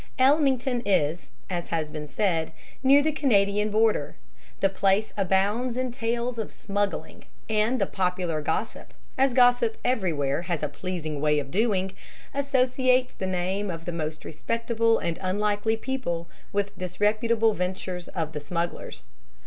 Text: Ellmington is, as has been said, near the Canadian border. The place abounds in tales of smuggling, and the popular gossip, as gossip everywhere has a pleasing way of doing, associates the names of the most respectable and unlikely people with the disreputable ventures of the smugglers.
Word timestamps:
Ellmington 0.17 0.81
is, 0.83 1.29
as 1.47 1.67
has 1.67 1.91
been 1.91 2.07
said, 2.07 2.53
near 2.81 3.03
the 3.03 3.11
Canadian 3.11 3.69
border. 3.69 4.15
The 4.59 4.67
place 4.67 5.13
abounds 5.15 5.77
in 5.77 5.91
tales 5.91 6.39
of 6.39 6.51
smuggling, 6.51 7.25
and 7.47 7.79
the 7.79 7.85
popular 7.85 8.41
gossip, 8.41 8.95
as 9.15 9.31
gossip 9.35 9.77
everywhere 9.85 10.41
has 10.41 10.63
a 10.63 10.67
pleasing 10.69 11.21
way 11.21 11.37
of 11.37 11.51
doing, 11.51 11.93
associates 12.33 13.13
the 13.13 13.27
names 13.27 13.69
of 13.69 13.85
the 13.85 13.91
most 13.91 14.25
respectable 14.25 14.97
and 14.97 15.19
unlikely 15.21 15.77
people 15.77 16.27
with 16.51 16.73
the 16.73 16.79
disreputable 16.79 17.53
ventures 17.53 18.07
of 18.07 18.31
the 18.31 18.39
smugglers. 18.39 19.05